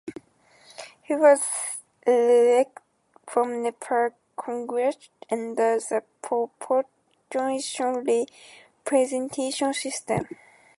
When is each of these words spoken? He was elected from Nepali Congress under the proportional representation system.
He 1.03 1.15
was 1.15 1.43
elected 2.07 2.81
from 3.27 3.63
Nepali 3.63 4.13
Congress 4.35 4.95
under 5.29 5.77
the 5.79 6.03
proportional 6.23 8.03
representation 8.87 9.75
system. 9.75 10.27